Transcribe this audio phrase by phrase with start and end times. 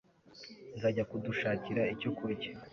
[0.75, 2.49] nzajya kudushakira icyo kurya